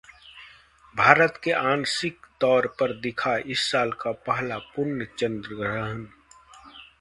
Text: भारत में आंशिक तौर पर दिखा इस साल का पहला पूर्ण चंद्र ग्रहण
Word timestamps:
भारत 0.95 1.39
में 1.47 1.53
आंशिक 1.53 2.25
तौर 2.41 2.67
पर 2.79 2.93
दिखा 3.01 3.35
इस 3.47 3.69
साल 3.71 3.91
का 4.01 4.11
पहला 4.27 4.57
पूर्ण 4.75 5.05
चंद्र 5.19 5.55
ग्रहण 5.55 6.05